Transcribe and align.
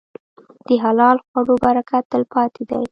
د 0.67 0.69
حلال 0.83 1.17
خوړو 1.27 1.55
برکت 1.65 2.03
تل 2.11 2.23
پاتې 2.33 2.63
دی. 2.69 2.79